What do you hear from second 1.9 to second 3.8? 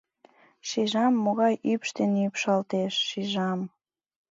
ден ӱпшалтеш, шижам.